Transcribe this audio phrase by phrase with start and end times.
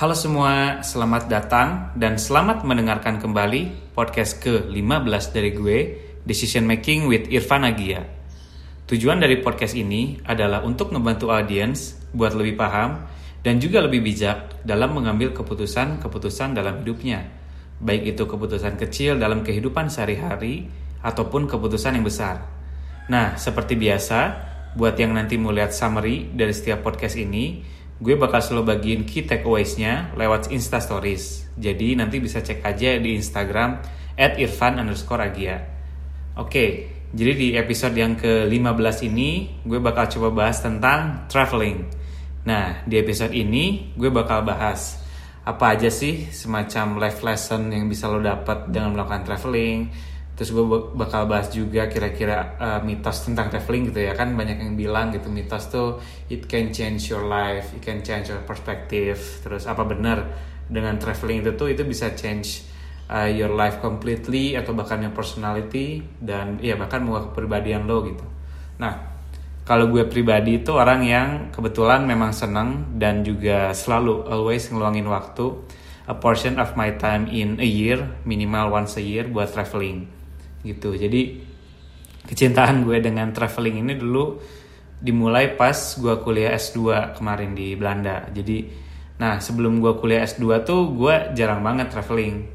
[0.00, 5.78] Halo semua, selamat datang dan selamat mendengarkan kembali podcast ke-15 dari gue,
[6.24, 8.08] Decision Making with Irfan Agia.
[8.88, 13.04] Tujuan dari podcast ini adalah untuk ngebantu audiens buat lebih paham
[13.44, 17.28] dan juga lebih bijak dalam mengambil keputusan-keputusan dalam hidupnya.
[17.84, 20.64] Baik itu keputusan kecil dalam kehidupan sehari-hari
[21.04, 22.48] ataupun keputusan yang besar.
[23.12, 24.48] Nah, seperti biasa,
[24.80, 29.28] buat yang nanti mau lihat summary dari setiap podcast ini, gue bakal selalu bagiin key
[29.28, 31.52] takeaways-nya lewat Insta Stories.
[31.60, 33.76] Jadi nanti bisa cek aja di Instagram
[34.16, 35.60] at irfan underscore agia.
[36.40, 41.84] Oke, jadi di episode yang ke-15 ini gue bakal coba bahas tentang traveling.
[42.48, 44.96] Nah, di episode ini gue bakal bahas
[45.44, 49.92] apa aja sih semacam life lesson yang bisa lo dapat dengan melakukan traveling.
[50.40, 50.64] Terus gue
[50.96, 55.28] bakal bahas juga kira-kira uh, mitos tentang traveling gitu ya kan banyak yang bilang gitu
[55.28, 56.00] mitos tuh
[56.32, 59.20] it can change your life, it can change your perspective.
[59.44, 60.32] Terus apa benar
[60.64, 62.64] dengan traveling itu tuh itu bisa change
[63.12, 68.24] uh, your life completely atau bahkan your personality dan ya bahkan mau kepribadian lo gitu.
[68.80, 68.96] Nah,
[69.68, 75.52] kalau gue pribadi itu orang yang kebetulan memang senang dan juga selalu always ngeluangin waktu
[76.08, 80.19] a portion of my time in a year minimal once a year buat traveling
[80.66, 80.94] gitu.
[80.96, 81.40] Jadi
[82.26, 84.38] kecintaan gue dengan traveling ini dulu
[85.00, 88.28] dimulai pas gue kuliah S2 kemarin di Belanda.
[88.30, 88.88] Jadi
[89.20, 92.48] nah sebelum gue kuliah S2 tuh gue jarang banget traveling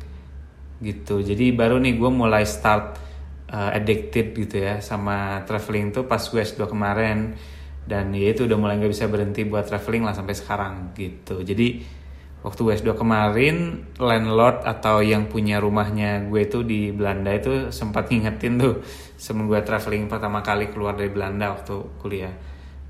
[0.83, 2.99] gitu jadi baru nih gue mulai start
[3.53, 7.37] uh, addicted gitu ya sama traveling tuh pas gue S2 kemarin
[7.85, 11.85] dan ya itu udah mulai nggak bisa berhenti buat traveling lah sampai sekarang gitu jadi
[12.45, 18.13] waktu gue S2 kemarin landlord atau yang punya rumahnya gue itu di Belanda itu sempat
[18.13, 18.85] ngingetin tuh
[19.17, 22.33] sebelum gue traveling pertama kali keluar dari Belanda waktu kuliah.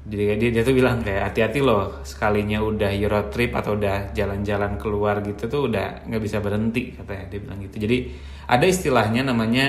[0.06, 4.78] Jadi dia, dia tuh bilang kayak hati-hati loh sekalinya udah Euro trip atau udah jalan-jalan
[4.78, 7.26] keluar gitu tuh udah nggak bisa berhenti katanya.
[7.32, 7.76] Dia bilang gitu.
[7.80, 7.98] Jadi
[8.46, 9.66] ada istilahnya namanya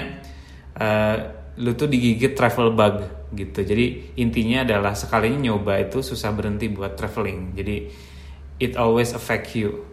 [0.77, 1.17] uh,
[1.57, 3.65] lu tuh digigit travel bug gitu.
[3.65, 7.57] Jadi intinya adalah sekalinya nyoba itu susah berhenti buat traveling.
[7.57, 7.77] Jadi
[8.63, 9.85] it always affect you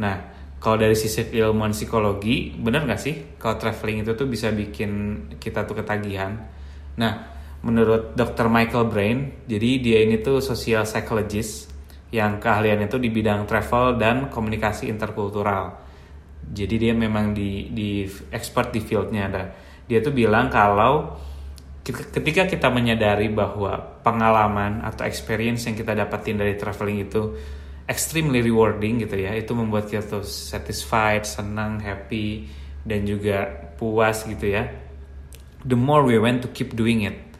[0.00, 5.24] nah kalau dari sisi ilmuwan psikologi bener nggak sih kalau traveling itu tuh bisa bikin
[5.40, 6.36] kita tuh ketagihan
[7.00, 8.48] nah menurut Dr.
[8.48, 9.18] Michael Brain.
[9.44, 11.68] Jadi dia ini tuh social psychologist
[12.10, 15.78] yang keahliannya itu di bidang travel dan komunikasi interkultural.
[16.50, 19.44] Jadi dia memang di di expert di fieldnya ada.
[19.86, 21.14] Dia tuh bilang kalau
[21.86, 27.34] ketika kita menyadari bahwa pengalaman atau experience yang kita dapatin dari traveling itu
[27.90, 32.46] extremely rewarding gitu ya, itu membuat kita tuh satisfied, senang, happy
[32.86, 34.70] dan juga puas gitu ya.
[35.66, 37.30] The more we want to keep doing it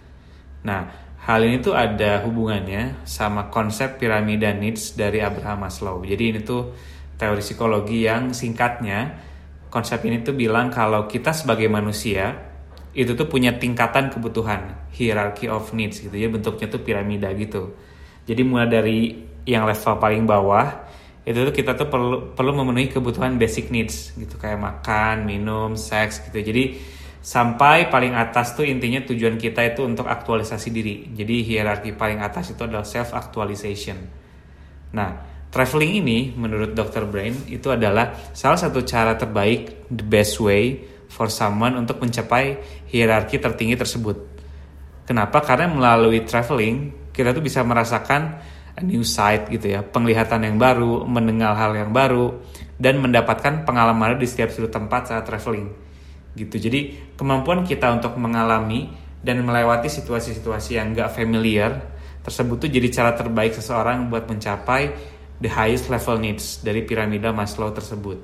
[0.61, 0.93] Nah,
[1.25, 6.05] hal ini tuh ada hubungannya sama konsep piramida needs dari Abraham Maslow.
[6.05, 6.77] Jadi ini tuh
[7.17, 9.29] teori psikologi yang singkatnya
[9.73, 12.49] konsep ini tuh bilang kalau kita sebagai manusia
[12.91, 17.73] itu tuh punya tingkatan kebutuhan, hierarchy of needs gitu ya, bentuknya tuh piramida gitu.
[18.27, 18.99] Jadi mulai dari
[19.49, 20.91] yang level paling bawah
[21.21, 26.25] itu tuh kita tuh perlu perlu memenuhi kebutuhan basic needs gitu kayak makan, minum, seks
[26.27, 26.41] gitu.
[26.41, 26.81] Jadi
[27.21, 31.13] sampai paling atas tuh intinya tujuan kita itu untuk aktualisasi diri.
[31.13, 34.01] Jadi hierarki paling atas itu adalah self actualization.
[34.97, 35.11] Nah,
[35.53, 37.05] traveling ini menurut Dr.
[37.05, 40.81] Brain itu adalah salah satu cara terbaik, the best way
[41.13, 42.59] for someone untuk mencapai
[42.89, 44.17] hierarki tertinggi tersebut.
[45.05, 45.45] Kenapa?
[45.45, 48.41] Karena melalui traveling kita tuh bisa merasakan
[48.79, 52.39] new sight gitu ya, penglihatan yang baru, mendengar hal yang baru,
[52.79, 55.91] dan mendapatkan pengalaman di setiap sudut tempat saat traveling
[56.39, 61.83] gitu jadi kemampuan kita untuk mengalami dan melewati situasi-situasi yang gak familiar
[62.23, 64.95] tersebut tuh jadi cara terbaik seseorang buat mencapai
[65.43, 68.21] the highest level needs dari piramida Maslow tersebut.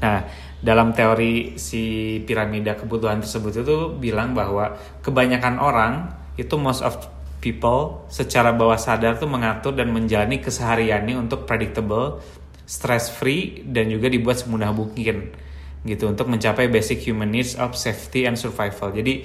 [0.00, 0.24] Nah,
[0.64, 5.92] dalam teori si piramida kebutuhan tersebut itu bilang bahwa kebanyakan orang
[6.40, 6.96] itu most of
[7.40, 12.20] people secara bawah sadar tuh mengatur dan menjalani kesehariannya untuk predictable,
[12.68, 15.32] stress free dan juga dibuat semudah mungkin
[15.80, 18.92] gitu untuk mencapai basic human needs of safety and survival.
[18.92, 19.24] Jadi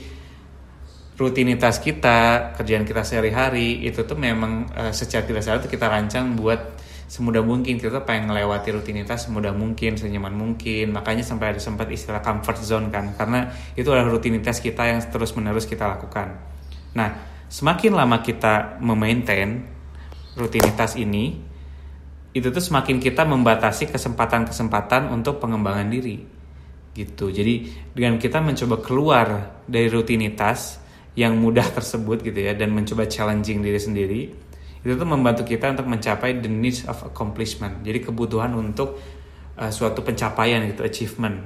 [1.19, 6.79] rutinitas kita, kerjaan kita sehari-hari itu tuh memang uh, secara tidak sadar kita rancang buat
[7.06, 10.95] semudah mungkin kita pengen melewati rutinitas semudah mungkin, senyaman mungkin.
[10.95, 15.67] Makanya sampai ada sempat istilah comfort zone kan karena itu adalah rutinitas kita yang terus-menerus
[15.67, 16.39] kita lakukan.
[16.95, 19.63] Nah, semakin lama kita memaintain
[20.35, 21.39] rutinitas ini,
[22.35, 26.19] itu tuh semakin kita membatasi kesempatan-kesempatan untuk pengembangan diri.
[26.91, 27.31] Gitu.
[27.31, 29.27] Jadi dengan kita mencoba keluar
[29.63, 30.83] dari rutinitas
[31.15, 34.21] yang mudah tersebut gitu ya dan mencoba challenging diri sendiri,
[34.83, 37.87] itu tuh membantu kita untuk mencapai the needs of accomplishment.
[37.87, 38.99] Jadi kebutuhan untuk
[39.55, 41.39] uh, suatu pencapaian gitu achievement.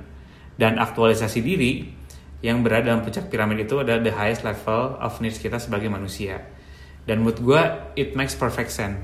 [0.57, 1.98] Dan aktualisasi diri
[2.39, 6.39] yang berada dalam puncak piramid itu adalah the highest level of needs kita sebagai manusia
[7.03, 7.61] dan menurut gue
[7.99, 8.99] it makes perfect sense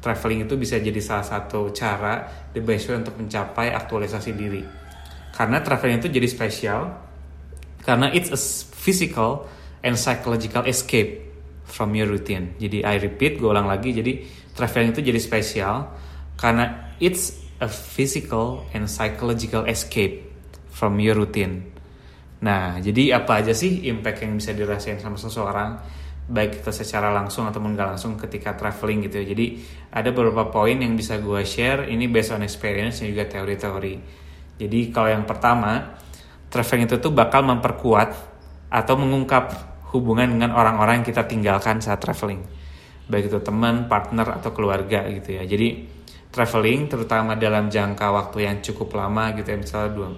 [0.00, 2.26] traveling itu bisa jadi salah satu cara
[2.56, 4.64] the best way untuk mencapai aktualisasi diri
[5.36, 6.80] karena traveling itu jadi spesial
[7.84, 8.40] karena it's a
[8.74, 9.48] physical
[9.80, 11.30] and psychological escape
[11.64, 12.58] from your routine.
[12.60, 13.94] Jadi I repeat, gue ulang lagi.
[13.94, 15.88] Jadi traveling itu jadi spesial
[16.36, 20.26] karena it's a physical and psychological escape
[20.68, 21.70] from your routine.
[22.40, 25.76] Nah, jadi apa aja sih impact yang bisa dirasain sama seseorang
[26.30, 29.26] baik itu secara langsung ataupun nggak langsung ketika traveling gitu ya.
[29.34, 29.46] Jadi
[29.92, 33.94] ada beberapa poin yang bisa gue share ini based on experience dan juga teori-teori.
[34.56, 35.98] Jadi kalau yang pertama,
[36.48, 38.10] traveling itu tuh bakal memperkuat
[38.70, 39.44] atau mengungkap
[39.90, 42.60] hubungan dengan orang-orang yang kita tinggalkan saat traveling
[43.10, 45.42] baik itu teman, partner atau keluarga gitu ya.
[45.42, 45.90] Jadi
[46.30, 50.08] traveling terutama dalam jangka waktu yang cukup lama gitu ya misalnya dua,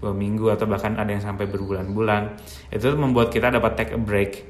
[0.00, 2.36] dua minggu atau bahkan ada yang sampai berbulan-bulan
[2.68, 4.44] itu membuat kita dapat take a break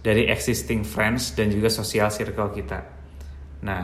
[0.00, 2.80] dari existing friends dan juga social circle kita.
[3.66, 3.82] Nah,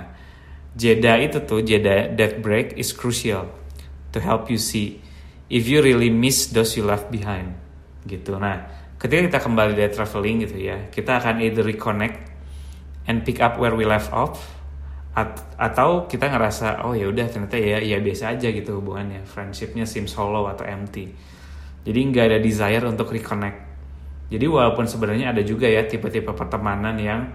[0.72, 3.50] jeda itu tuh jeda that break is crucial
[4.14, 5.02] to help you see
[5.52, 7.52] if you really miss those you left behind
[8.08, 8.40] gitu.
[8.40, 12.22] Nah, ketika kita kembali dari traveling gitu ya kita akan either reconnect
[13.10, 14.61] and pick up where we left off
[15.12, 19.28] at atau kita ngerasa oh ya udah ternyata ya ya biasa aja gitu hubungannya.
[19.28, 21.12] Friendshipnya seems hollow atau empty.
[21.84, 23.58] Jadi nggak ada desire untuk reconnect.
[24.32, 27.28] Jadi walaupun sebenarnya ada juga ya tipe-tipe pertemanan yang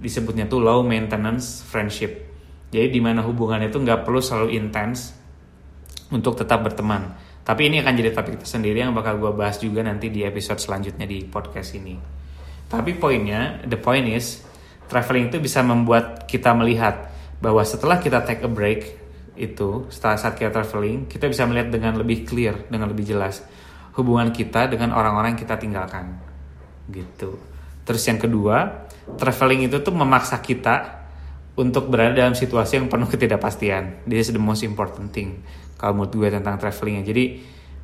[0.00, 2.24] disebutnya tuh low maintenance friendship.
[2.72, 5.12] Jadi di mana hubungan itu nggak perlu selalu intens
[6.08, 7.12] untuk tetap berteman.
[7.44, 11.08] Tapi ini akan jadi topik tersendiri yang bakal gue bahas juga nanti di episode selanjutnya
[11.08, 11.96] di podcast ini.
[12.68, 14.44] Tapi poinnya, the point is,
[14.84, 17.08] traveling itu bisa membuat kita melihat
[17.38, 18.98] bahwa setelah kita take a break
[19.38, 23.42] itu, setelah saat kita traveling, kita bisa melihat dengan lebih clear, dengan lebih jelas
[23.94, 26.18] hubungan kita dengan orang-orang yang kita tinggalkan.
[26.90, 27.38] Gitu.
[27.86, 28.86] Terus yang kedua,
[29.18, 31.06] traveling itu tuh memaksa kita
[31.58, 34.06] untuk berada dalam situasi yang penuh ketidakpastian.
[34.06, 35.42] This is the most important thing
[35.78, 37.24] kalau menurut gue tentang travelingnya jadi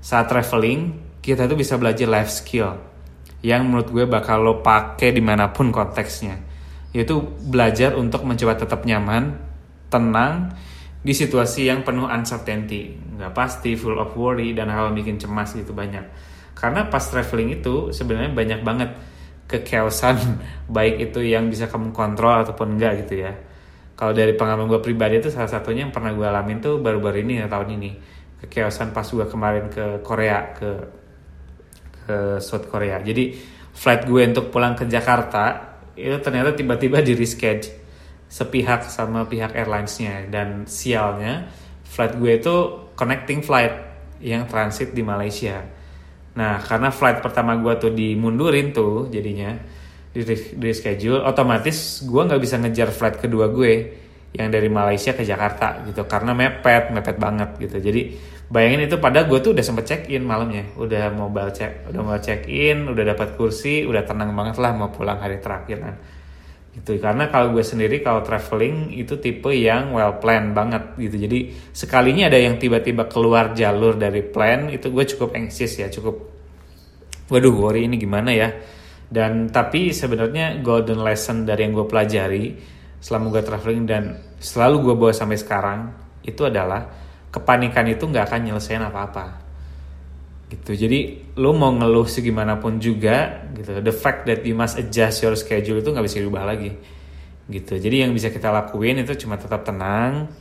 [0.03, 2.77] saat traveling kita tuh bisa belajar life skill
[3.41, 6.43] yang menurut gue bakal lo pakai di mana pun konteksnya
[6.91, 9.39] yaitu belajar untuk mencoba tetap nyaman
[9.95, 10.51] tenang
[11.05, 12.99] di situasi yang penuh uncertainty.
[13.15, 16.03] Nggak pasti full of worry dan hal yang bikin cemas gitu banyak.
[16.59, 18.91] Karena pas traveling itu sebenarnya banyak banget
[19.47, 20.17] kekeosan
[20.77, 23.37] baik itu yang bisa kamu kontrol ataupun enggak gitu ya.
[23.95, 27.45] Kalau dari pengalaman gue pribadi itu salah satunya yang pernah gue alamin tuh baru-baru ini
[27.45, 27.91] ya tahun ini.
[28.43, 30.71] Kekeosan pas gue kemarin ke Korea ke
[32.09, 32.99] ke South Korea.
[32.99, 33.37] Jadi
[33.71, 37.84] flight gue untuk pulang ke Jakarta itu ternyata tiba-tiba di reschedule
[38.29, 41.47] sepihak sama pihak airlinesnya dan sialnya
[41.87, 42.57] flight gue itu
[42.99, 43.75] connecting flight
[44.19, 45.63] yang transit di Malaysia.
[46.35, 49.55] Nah karena flight pertama gue tuh dimundurin tuh jadinya
[50.11, 50.23] di,
[50.59, 53.73] di schedule otomatis gue nggak bisa ngejar flight kedua gue
[54.35, 57.79] yang dari Malaysia ke Jakarta gitu karena mepet mepet banget gitu.
[57.79, 58.03] Jadi
[58.51, 62.19] bayangin itu pada gue tuh udah sempet check in malamnya udah mobile check udah mau
[62.21, 65.95] check in udah dapat kursi udah tenang banget lah mau pulang hari terakhir kan
[66.75, 66.99] gitu.
[66.99, 71.17] Karena kalau gue sendiri kalau traveling itu tipe yang well plan banget gitu.
[71.27, 71.39] Jadi
[71.71, 76.35] sekalinya ada yang tiba-tiba keluar jalur dari plan itu gue cukup anxious ya cukup
[77.31, 78.49] waduh worry ini gimana ya?
[79.05, 82.45] Dan tapi sebenarnya golden lesson dari yang gue pelajari
[82.99, 84.03] selama gue traveling dan
[84.41, 85.81] selalu gue bawa sampai sekarang
[86.25, 86.89] itu adalah
[87.29, 89.44] kepanikan itu nggak akan nyelesain apa-apa
[90.53, 90.73] gitu.
[90.77, 93.81] Jadi lo mau ngeluh segimanapun juga gitu.
[93.81, 96.73] The fact that you must adjust your schedule itu nggak bisa diubah lagi.
[97.45, 97.77] Gitu.
[97.77, 100.33] Jadi yang bisa kita lakuin itu cuma tetap tenang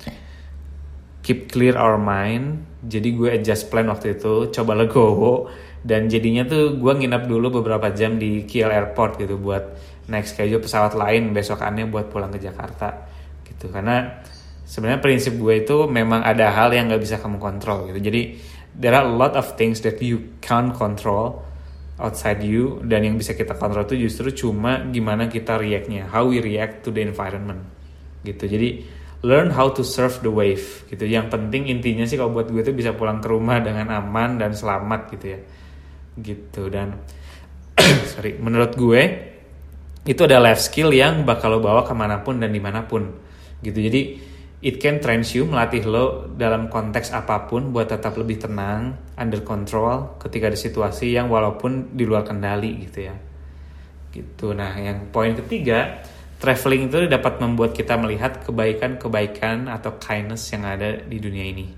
[1.24, 2.68] keep clear our mind.
[2.84, 5.48] Jadi gue adjust plan waktu itu coba legowo.
[5.84, 9.64] Dan jadinya tuh gue nginep dulu beberapa jam di KL Airport gitu buat
[10.08, 13.08] naik schedule pesawat lain besokannya buat pulang ke Jakarta.
[13.44, 13.72] Gitu.
[13.72, 14.24] Karena
[14.64, 18.00] sebenarnya prinsip gue itu memang ada hal yang nggak bisa kamu kontrol gitu.
[18.00, 18.22] Jadi
[18.78, 21.46] there are a lot of things that you can't control
[22.02, 26.42] outside you dan yang bisa kita kontrol itu justru cuma gimana kita reactnya how we
[26.42, 27.62] react to the environment
[28.26, 28.50] gitu.
[28.50, 28.84] Jadi
[29.24, 31.06] learn how to surf the wave gitu.
[31.06, 34.58] Yang penting intinya sih kalau buat gue itu bisa pulang ke rumah dengan aman dan
[34.58, 35.40] selamat gitu ya.
[36.18, 36.98] Gitu dan
[38.14, 39.02] sorry menurut gue
[40.04, 43.14] itu ada life skill yang bakal lo bawa ke mana pun dan di mana pun
[43.62, 43.78] gitu.
[43.78, 44.33] Jadi
[44.64, 49.44] it can train you melatih lo dalam konteks apa pun buat tetap lebih tenang under
[49.44, 53.16] control ketika ada situasi yang walaupun di luar kendali gitu ya
[54.16, 56.00] gitu nah yang poin ketiga
[56.44, 61.72] traveling itu dapat membuat kita melihat kebaikan-kebaikan atau kindness yang ada di dunia ini.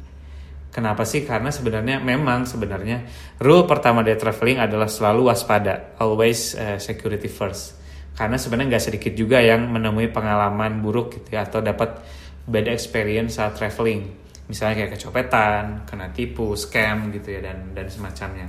[0.74, 1.22] Kenapa sih?
[1.22, 3.06] Karena sebenarnya memang sebenarnya
[3.38, 7.78] rule pertama dari traveling adalah selalu waspada, always uh, security first.
[8.18, 12.02] Karena sebenarnya nggak sedikit juga yang menemui pengalaman buruk gitu ya atau dapat
[12.46, 14.06] bad experience saat traveling.
[14.46, 18.48] Misalnya kayak kecopetan, kena tipu, scam gitu ya dan dan semacamnya.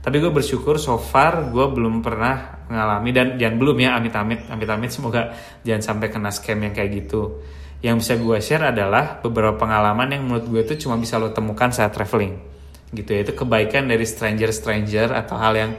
[0.00, 4.88] Tapi gue bersyukur so far gue belum pernah mengalami dan jangan belum ya amit-amit amit-amit.
[4.88, 7.44] Semoga jangan sampai kena scam yang kayak gitu.
[7.84, 11.68] Yang bisa gue share adalah beberapa pengalaman yang menurut gue itu cuma bisa lo temukan
[11.68, 12.40] saat traveling.
[12.96, 15.72] Gitu ya itu kebaikan dari stranger-stranger atau hal yang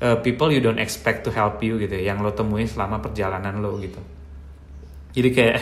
[0.00, 3.60] uh, people you don't expect to help you gitu ya yang lo temuin selama perjalanan
[3.60, 4.00] lo gitu.
[5.12, 5.60] Jadi kayak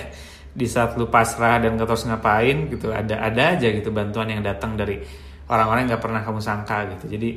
[0.53, 4.43] di saat lo pasrah dan gak tahu ngapain gitu ada ada aja gitu bantuan yang
[4.43, 4.99] datang dari
[5.49, 7.05] orang-orang yang gak pernah kamu sangka gitu.
[7.17, 7.31] Jadi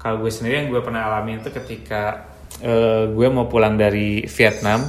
[0.00, 2.32] kalau gue sendiri yang gue pernah alami itu ketika
[2.64, 4.80] uh, gue mau pulang dari Vietnam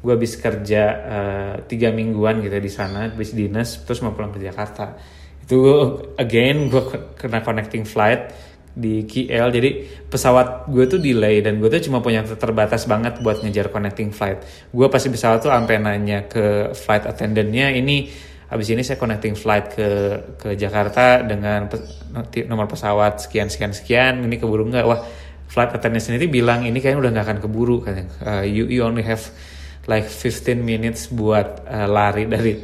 [0.00, 4.40] gue habis kerja uh, tiga mingguan gitu di sana habis dinas terus mau pulang ke
[4.40, 4.96] Jakarta.
[5.44, 5.78] Itu gue
[6.16, 6.82] again gue
[7.16, 8.49] kena connecting flight
[8.80, 9.70] di KL jadi
[10.08, 14.40] pesawat gue tuh delay dan gue tuh cuma punya terbatas banget buat ngejar connecting flight.
[14.72, 18.08] Gue pasti pesawat tuh sampai nanya ke flight attendantnya ini
[18.50, 19.88] habis ini saya connecting flight ke
[20.40, 21.68] ke Jakarta dengan
[22.48, 24.84] nomor pesawat sekian sekian sekian ini keburu nggak?
[24.88, 25.04] Wah
[25.46, 29.02] flight attendant sendiri bilang ini kayaknya udah nggak akan keburu kan uh, you you only
[29.02, 29.20] have
[29.90, 32.54] like 15 minutes buat uh, lari dari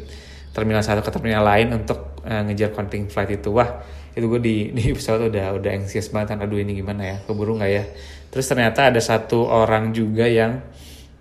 [0.57, 3.53] terminal satu ke terminal lain untuk uh, ngejar connecting flight itu.
[3.53, 3.85] Wah
[4.17, 7.61] itu gue di di pesawat udah udah anxious banget kan aduh ini gimana ya keburu
[7.61, 7.85] nggak ya?
[8.33, 10.65] Terus ternyata ada satu orang juga yang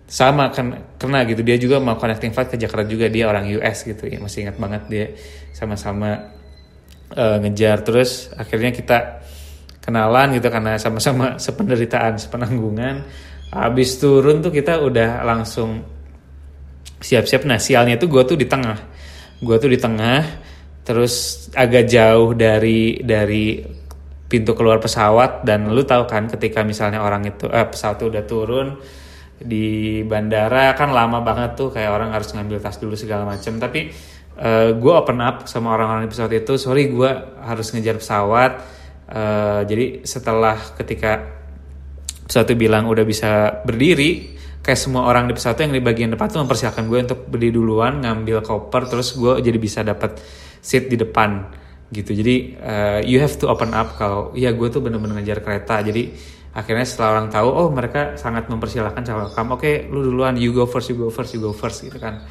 [0.07, 1.41] sama kan kena gitu.
[1.43, 4.07] Dia juga mau connecting flight ke Jakarta juga dia orang US gitu.
[4.07, 5.05] Ya masih ingat banget dia
[5.51, 6.31] sama-sama
[7.11, 7.83] uh, ngejar.
[7.83, 9.27] Terus akhirnya kita
[9.83, 13.03] kenalan gitu karena sama-sama sependeritaan sepenanggungan.
[13.51, 15.83] Habis turun tuh kita udah langsung
[17.01, 17.43] siap-siap.
[17.43, 18.77] Nah sialnya tuh gue tuh di tengah.
[19.43, 20.44] Gue tuh di tengah
[20.85, 23.59] terus agak jauh dari dari
[24.29, 28.23] pintu keluar pesawat dan lu tahu kan ketika misalnya orang itu eh, pesawat tuh udah
[28.25, 28.67] turun
[29.35, 33.91] di bandara kan lama banget tuh kayak orang harus ngambil tas dulu segala macam tapi
[34.39, 37.11] uh, gue open up sama orang-orang di pesawat itu sorry gue
[37.43, 38.51] harus ngejar pesawat.
[39.05, 41.21] Uh, jadi setelah ketika
[42.25, 44.33] pesawat itu bilang udah bisa berdiri
[44.65, 47.53] kayak semua orang di pesawat itu yang di bagian depan tuh mempersiapkan gue untuk berdiri
[47.53, 50.17] duluan ngambil koper terus gue jadi bisa dapat
[50.65, 51.45] seat di depan
[51.93, 52.17] gitu.
[52.17, 55.85] Jadi uh, you have to open up kalau ya gue tuh bener-bener ngejar kereta.
[55.85, 56.09] Jadi
[56.55, 59.49] akhirnya setelah orang tahu oh mereka sangat mempersilahkan sama kamu.
[59.53, 62.25] Oke okay, lu duluan you go first you go first you go first gitu kan.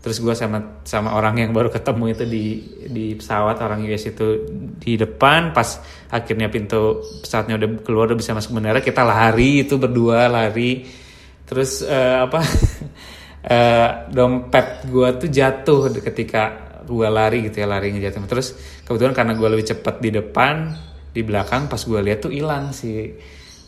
[0.00, 2.44] Terus gue sama sama orang yang baru ketemu itu di
[2.88, 4.26] di pesawat orang US itu
[4.80, 5.52] di depan.
[5.52, 5.78] Pas
[6.10, 10.88] akhirnya pintu pesawatnya udah keluar udah bisa masuk bandara kita lari itu berdua lari.
[11.44, 12.40] Terus uh, apa
[13.44, 19.32] uh, dompet gue tuh jatuh ketika gue lari gitu ya lari jatuh terus kebetulan karena
[19.38, 20.74] gue lebih cepat di depan
[21.10, 23.14] di belakang pas gue lihat tuh hilang sih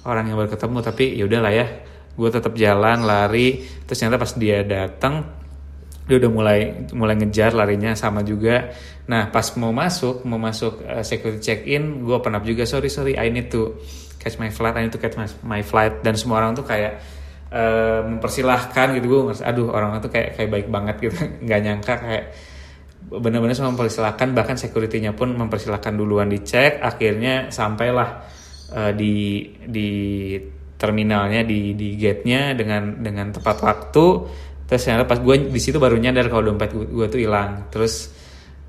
[0.07, 0.79] orang yang baru ketemu.
[0.83, 1.67] Tapi ya udahlah ya
[2.13, 3.63] gue tetap jalan lari.
[3.87, 5.15] Terus ternyata pas dia datang
[6.03, 6.61] dia udah mulai
[6.95, 8.75] mulai ngejar larinya sama juga.
[9.07, 13.15] Nah pas mau masuk mau masuk uh, security check in gue pernah juga sorry sorry
[13.15, 13.79] I need to
[14.19, 16.03] catch my flight I need to catch my, my flight.
[16.03, 17.03] Dan semua orang tuh kayak
[17.51, 19.07] uh, mempersilahkan gitu.
[19.07, 21.17] Gue aduh orang tuh kayak kayak baik banget gitu.
[21.47, 22.25] Nggak nyangka kayak
[23.11, 28.25] benar-benar mempersilahkan bahkan securitynya pun mempersilahkan duluan dicek akhirnya sampailah
[28.73, 29.91] uh, di di
[30.83, 34.07] terminalnya di di gate-nya dengan dengan tepat waktu.
[34.67, 37.69] Terus ternyata pas gue di situ baru nyadar kalau dompet gue, tuh hilang.
[37.69, 38.11] Terus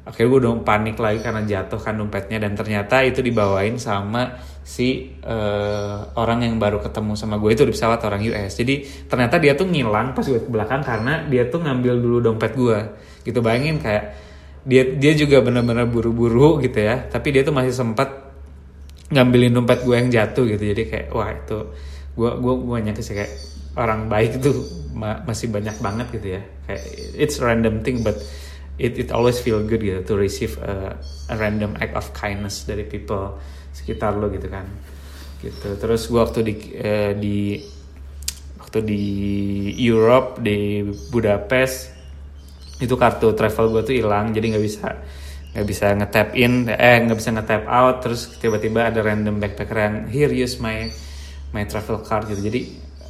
[0.04, 5.16] akhirnya gue udah panik lagi karena jatuh kan dompetnya dan ternyata itu dibawain sama si
[5.24, 9.56] uh, orang yang baru ketemu sama gue itu di pesawat orang US jadi ternyata dia
[9.56, 12.80] tuh ngilang pas gue ke belakang karena dia tuh ngambil dulu dompet gue
[13.24, 14.23] gitu bayangin kayak
[14.63, 17.08] dia dia juga bener-bener buru-buru gitu ya.
[17.08, 18.10] Tapi dia tuh masih sempat
[19.12, 20.63] ngambilin dompet gue yang jatuh gitu.
[20.63, 21.58] Jadi kayak wah itu
[22.13, 23.34] gue gue gue nyangka sih kayak
[23.74, 24.51] orang baik itu
[24.93, 26.41] ma masih banyak banget gitu ya.
[26.65, 26.84] Kayak
[27.20, 28.17] it's random thing but
[28.82, 30.98] it it always feel good gitu to receive a,
[31.29, 33.38] a random act of kindness dari people
[33.75, 34.65] sekitar lo gitu kan.
[35.43, 35.75] Gitu.
[35.77, 37.38] Terus gue waktu di uh, di
[38.58, 39.03] waktu di
[39.86, 40.82] Europe di
[41.13, 41.92] Budapest
[42.82, 44.88] itu kartu travel gue tuh hilang jadi nggak bisa
[45.53, 49.96] nggak bisa ngetap in eh nggak bisa ngetap out terus tiba-tiba ada random backpacker yang
[50.10, 50.89] here use my
[51.53, 52.42] my travel card gitu.
[52.50, 52.62] Jadi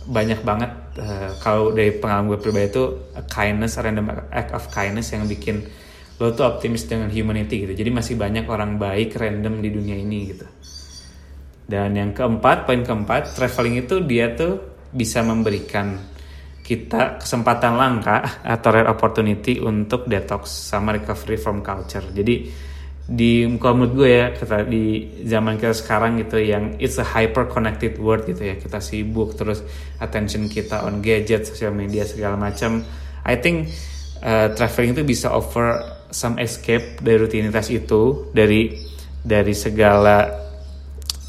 [0.04, 2.84] banyak banget uh, kalau dari pengalaman gue pribadi itu
[3.32, 5.64] kindness random act of kindness yang bikin
[6.20, 7.74] lo tuh optimis dengan humanity gitu.
[7.74, 10.46] Jadi masih banyak orang baik random di dunia ini gitu.
[11.64, 14.60] Dan yang keempat poin keempat traveling itu dia tuh
[14.92, 15.96] bisa memberikan
[16.64, 22.08] kita kesempatan langka atau rare opportunity untuk detox sama recovery from culture.
[22.16, 22.48] Jadi
[23.04, 27.52] di kalau menurut gue ya kita di zaman kita sekarang gitu yang it's a hyper
[27.52, 29.60] connected world gitu ya kita sibuk terus
[30.00, 32.80] attention kita on gadget sosial media segala macam
[33.28, 33.76] I think
[34.24, 35.84] uh, traveling itu bisa offer
[36.16, 38.72] some escape dari rutinitas itu dari
[39.20, 40.24] dari segala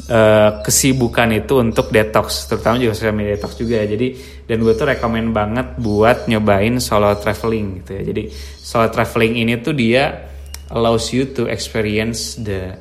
[0.08, 3.87] uh, kesibukan itu untuk detox terutama juga social media detox juga ya.
[3.96, 4.08] Jadi
[4.44, 8.02] dan gue tuh rekomend banget buat nyobain solo traveling gitu ya.
[8.12, 8.23] Jadi
[8.61, 10.28] solo traveling ini tuh dia
[10.73, 12.75] allows you to experience the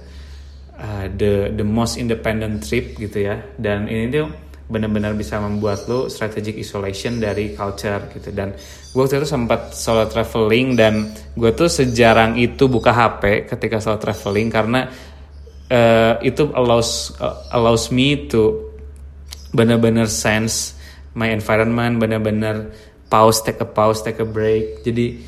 [0.79, 3.39] uh, the the most independent trip gitu ya.
[3.55, 4.27] Dan ini tuh
[4.63, 8.31] benar-benar bisa membuat lo strategic isolation dari culture gitu.
[8.31, 8.55] Dan
[8.91, 13.99] gue waktu itu sempat solo traveling dan gue tuh sejarang itu buka HP ketika solo
[13.99, 14.87] traveling karena
[15.71, 18.73] uh, itu allows uh, allows me to
[19.53, 20.73] benar-benar sense
[21.13, 22.73] my environment benar-benar
[23.07, 24.81] pause take a pause take a break.
[24.81, 25.21] Jadi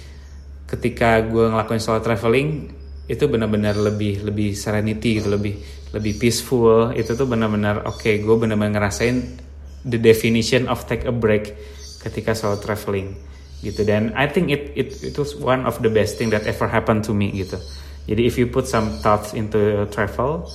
[0.65, 2.73] ketika gue ngelakuin solo traveling
[3.05, 5.61] itu benar-benar lebih lebih serenity gitu lebih
[5.93, 6.89] lebih peaceful.
[6.97, 9.37] Itu tuh benar-benar oke okay, gue benar-benar ngerasain
[9.85, 11.53] the definition of take a break
[12.01, 13.13] ketika solo traveling
[13.61, 13.85] gitu.
[13.85, 17.05] Dan I think it it it was one of the best thing that ever happened
[17.05, 17.61] to me gitu
[18.05, 20.45] jadi if you put some thoughts into travel,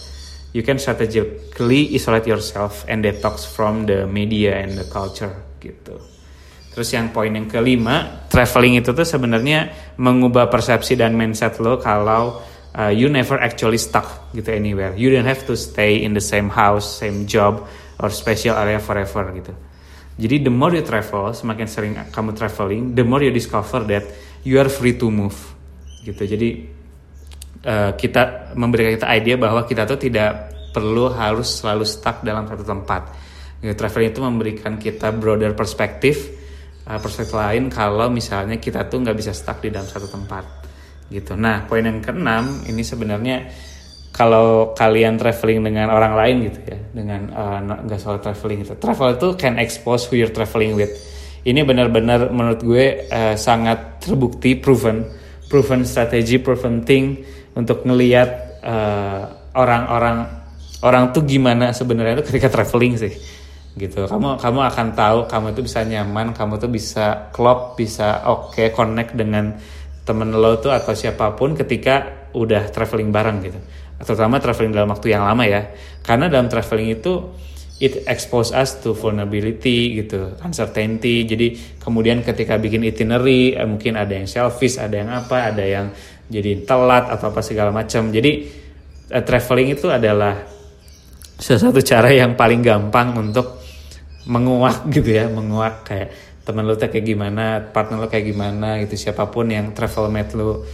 [0.54, 5.98] you can strategically isolate yourself and detox from the media and the culture gitu.
[6.70, 12.38] Terus yang poin yang kelima, traveling itu tuh sebenarnya mengubah persepsi dan mindset lo kalau
[12.78, 14.94] uh, you never actually stuck gitu anywhere.
[14.94, 17.66] You don't have to stay in the same house, same job,
[17.98, 19.50] or special area forever gitu.
[20.20, 24.06] Jadi the more you travel, semakin sering kamu traveling, the more you discover that
[24.46, 25.34] you are free to move
[26.06, 26.22] gitu.
[26.22, 26.79] Jadi
[27.64, 32.64] uh, kita memberikan kita ide bahwa kita tuh tidak perlu harus selalu stuck dalam satu
[32.64, 33.02] tempat.
[33.60, 36.32] Gitu, traveling itu memberikan kita broader perspektif,
[36.88, 40.44] uh, perspektif lain kalau misalnya kita tuh nggak bisa stuck di dalam satu tempat.
[41.10, 41.34] Gitu.
[41.34, 43.50] Nah, poin yang keenam ini sebenarnya
[44.14, 48.78] kalau kalian traveling dengan orang lain gitu ya, dengan uh, nggak uh, soal traveling gitu.
[48.78, 50.90] Travel itu can expose who you're traveling with.
[51.40, 55.08] Ini benar-benar menurut gue uh, sangat terbukti proven,
[55.48, 57.16] proven strategi, proven thing
[57.60, 60.26] untuk ngelihat uh, orang-orang
[60.80, 63.12] orang tuh gimana sebenarnya itu ketika traveling sih
[63.76, 64.08] gitu.
[64.08, 68.72] Kamu kamu akan tahu kamu itu bisa nyaman kamu tuh bisa klop bisa oke okay,
[68.72, 69.54] connect dengan
[70.02, 73.60] temen lo tuh atau siapa pun ketika udah traveling bareng gitu.
[74.00, 75.70] Terutama traveling dalam waktu yang lama ya.
[76.00, 77.12] Karena dalam traveling itu
[77.80, 81.24] it expose us to vulnerability gitu uncertainty.
[81.24, 85.88] Jadi kemudian ketika bikin itinerary eh, mungkin ada yang selfish ada yang apa ada yang
[86.28, 88.12] jadi telat atau apa segala macam.
[88.12, 88.46] Jadi
[89.16, 90.44] uh, traveling itu adalah
[91.40, 93.64] satu cara yang paling gampang untuk
[94.28, 96.12] menguak gitu ya menguak kayak
[96.44, 100.68] teman lo kayak gimana partner lo kayak gimana gitu siapa pun yang travel mate lo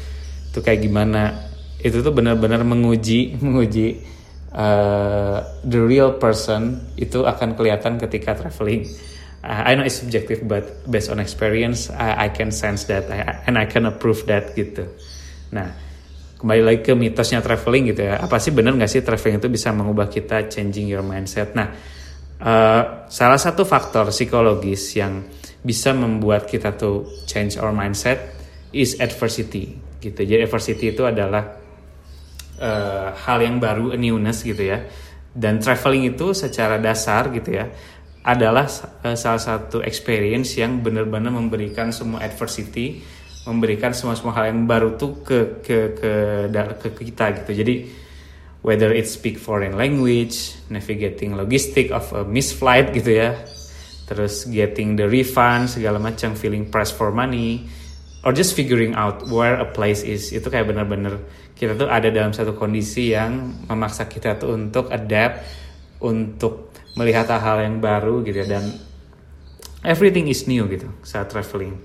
[0.51, 1.55] tuh kayak gimana.
[1.79, 4.16] Itu tuh benar-benar menguji menguji
[4.57, 8.89] uh, the real person itu akan kelihatan ketika traveling
[9.45, 13.45] uh, I know it's subjective but based on experience I, I can sense that I,
[13.45, 14.89] and I can approve that gitu
[15.55, 15.69] Nah,
[16.41, 18.19] kembali lagi ke mitosnya traveling gitu ya.
[18.19, 21.55] Apa sih benar nggak sih traveling itu bisa mengubah kita changing your mindset?
[21.55, 21.69] Nah,
[22.43, 25.23] uh, salah satu faktor psikologis yang
[25.63, 28.35] bisa membuat kita tuh change our mindset
[28.75, 30.21] is adversity gitu.
[30.23, 31.66] Jadi adversity itu adalah
[32.61, 34.85] uh, hal yang baru, a newness gitu ya.
[35.37, 37.69] Dan traveling itu secara dasar gitu ya
[38.27, 38.67] adalah
[39.07, 42.99] uh, salah satu experience yang benar-benar memberikan semua adversity
[43.47, 46.13] memberikan semua semua hal yang baru tuh ke ke ke
[46.51, 47.75] ke, kita gitu jadi
[48.67, 53.39] whether it speak foreign language navigating logistic of a missed flight gitu ya
[54.11, 57.71] terus getting the refund segala macam feeling press for money
[58.27, 61.23] or just figuring out where a place is itu kayak bener-bener
[61.55, 65.47] kita tuh ada dalam satu kondisi yang memaksa kita tuh untuk adapt
[66.03, 68.75] untuk melihat hal-hal yang baru gitu ya dan
[69.87, 71.79] everything is new gitu saat traveling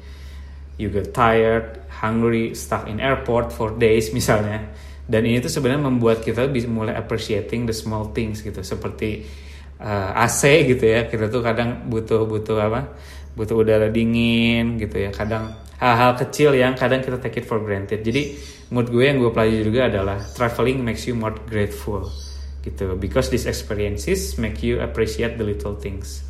[0.82, 4.66] you get tired, hungry, stuck in airport for days misalnya.
[5.06, 9.28] Dan ini tuh sebenarnya membuat kita bisa mulai appreciating the small things gitu, seperti
[9.78, 10.42] uh, eh, AC
[10.74, 11.06] gitu ya.
[11.06, 12.96] Kita tuh kadang butuh butuh apa?
[13.38, 15.12] Butuh udara dingin gitu ya.
[15.14, 18.06] Kadang hal-hal kecil yang kadang kita take it for granted.
[18.06, 18.38] Jadi
[18.70, 22.06] menurut gue yang gue pelajari juga adalah traveling makes you more grateful
[22.62, 22.94] gitu.
[23.02, 26.22] Because these experiences make you appreciate the little things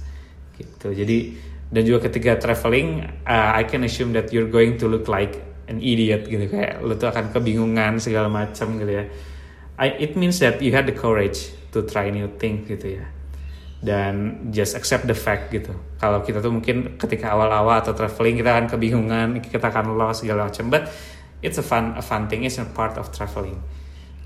[0.56, 0.96] gitu.
[0.96, 1.36] Jadi
[1.72, 5.84] dan juga ketika traveling uh, I can assume that you're going to look like an
[5.84, 6.48] idiot gitu.
[6.48, 9.06] Kayak lo tuh akan kebingungan segala macam gitu ya.
[9.76, 13.21] I, it means that you had the courage to try new things gitu ya
[13.82, 15.74] dan just accept the fact gitu.
[15.98, 20.48] Kalau kita tuh mungkin ketika awal-awal atau traveling kita akan kebingungan, kita akan lost segala
[20.48, 20.86] macam, but
[21.42, 23.58] it's a fun a fun thing, it's a part of traveling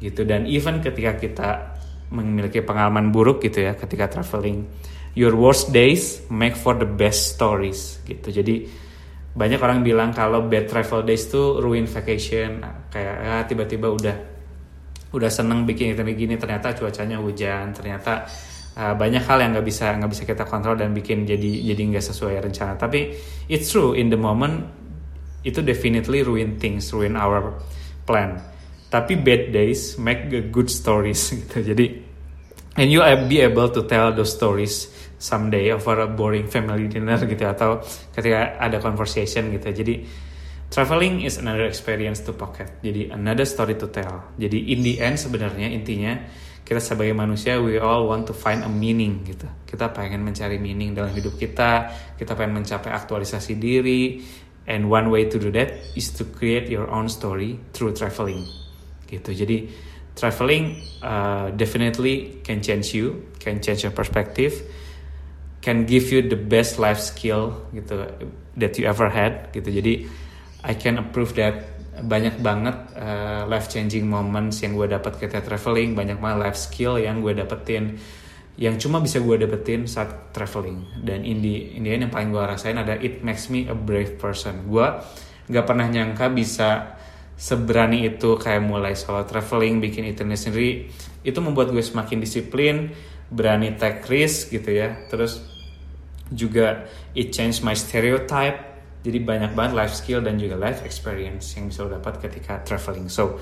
[0.03, 0.27] gitu.
[0.27, 1.49] Dan even ketika kita
[2.11, 4.67] memiliki pengalaman buruk gitu ya ketika traveling,
[5.15, 8.35] your worst days make for the best stories gitu.
[8.35, 8.67] Jadi
[9.35, 12.59] banyak orang bilang kalau bad travel days tuh ruin vacation,
[12.91, 14.15] kayak ya, tiba-tiba udah
[15.15, 18.27] udah seneng bikin itu begini ternyata cuacanya hujan, ternyata
[18.75, 22.05] uh, banyak hal yang nggak bisa nggak bisa kita kontrol dan bikin jadi jadi nggak
[22.05, 22.75] sesuai rencana.
[22.75, 23.15] Tapi
[23.47, 24.67] it's true in the moment
[25.45, 27.55] itu definitely ruin things ruin our
[28.03, 28.38] plan.
[28.91, 31.63] Tapi bad days make good stories gitu.
[31.63, 31.85] Jadi
[32.75, 32.99] and you
[33.31, 37.79] be able to tell those stories someday over a boring family dinner gitu atau
[38.11, 39.71] ketika ada conversation gitu.
[39.71, 39.95] Jadi
[40.67, 42.83] traveling is another experience to pocket.
[42.83, 44.35] Jadi another story to tell.
[44.35, 46.19] Jadi in the end sebenarnya intinya
[46.65, 49.45] kita sebagai manusia we all want to find a meaning gitu.
[49.69, 54.25] Kita pengen mencari meaning dalam hidup kita kita pengen mencapai aktualisasi diri
[54.65, 58.49] and one way to do that is to create your own story through traveling.
[59.06, 59.30] Gitu.
[59.45, 59.58] Jadi
[60.17, 64.58] traveling uh, definitely can change you can change your perspective
[65.62, 68.10] can give you the best life skill gitu
[68.58, 69.69] that you ever had gitu.
[69.69, 70.10] Jadi
[70.65, 75.95] I can approve that banyak banget uh, life changing moments yang gue dapat ketika traveling
[75.95, 77.95] banyak banget life skill yang gue dapetin
[78.55, 80.88] yang cuma bisa gue dapetin saat traveling.
[81.03, 84.71] Dan in the, yang paling gue rasain ada it makes me a brave person.
[84.71, 84.88] Gue
[85.51, 86.95] nggak pernah nyangka bisa
[87.36, 90.88] seberani itu kayak mulai solo traveling bikin internet sendiri.
[91.27, 92.95] Itu membuat gue semakin disiplin
[93.27, 95.03] berani take risk gitu ya.
[95.12, 95.43] Terus
[96.31, 98.74] juga it change my stereotype
[99.05, 103.05] jadi banyak banget life skill dan juga life experience yang bisa lo dapat ketika traveling.
[103.05, 103.37] So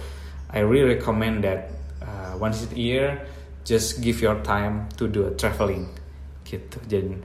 [0.51, 1.71] I really recommend that
[2.03, 3.23] uh, once a year
[3.63, 5.87] just give your time to do a traveling
[6.43, 6.83] gitu.
[6.83, 7.15] Jadi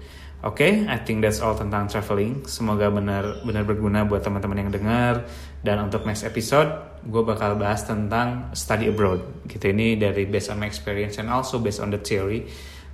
[0.46, 2.46] oke, okay, I think that's all tentang traveling.
[2.46, 5.26] Semoga benar benar berguna buat teman-teman yang dengar.
[5.58, 9.50] Dan untuk next episode, gue bakal bahas tentang study abroad.
[9.50, 12.46] Gitu ini dari based on my experience and also based on the theory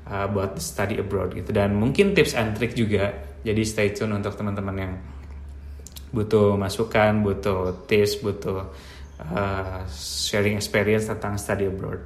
[0.09, 1.53] uh, buat study abroad gitu.
[1.53, 3.13] Dan mungkin tips and trick juga.
[3.45, 4.93] Jadi stay tune untuk teman-teman yang
[6.15, 8.71] butuh masukan, butuh tips, butuh
[9.19, 11.99] uh, sharing experience tentang study abroad.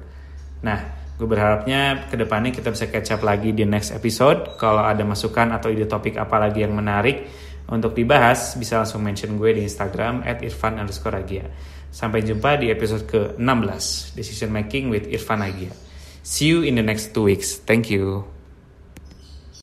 [0.65, 0.79] Nah,
[1.15, 4.57] gue berharapnya ke depannya kita bisa catch up lagi di next episode.
[4.57, 7.29] Kalau ada masukan atau ide topik apa lagi yang menarik
[7.69, 11.45] untuk dibahas, bisa langsung mention gue di Instagram at irfan agia.
[11.89, 15.73] Sampai jumpa di episode ke-16, Decision Making with Irfan Agia.
[16.21, 17.57] See you in the next two weeks.
[17.57, 18.38] Thank you.